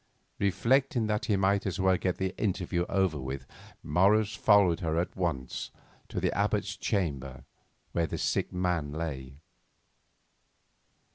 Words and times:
Reflecting 0.39 1.05
that 1.05 1.25
he 1.25 1.35
might 1.35 1.63
as 1.67 1.79
well 1.79 1.95
get 1.95 2.17
the 2.17 2.33
interview 2.35 2.85
over, 2.89 3.37
Morris 3.83 4.33
followed 4.33 4.79
her 4.79 4.97
at 4.97 5.15
once 5.15 5.69
to 6.09 6.19
the 6.19 6.35
Abbot's 6.35 6.75
chamber, 6.75 7.43
where 7.91 8.07
the 8.07 8.17
sick 8.17 8.51
man 8.51 8.93
lay. 8.93 9.35